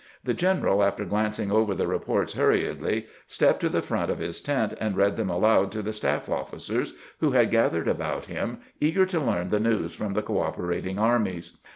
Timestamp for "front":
3.83-4.09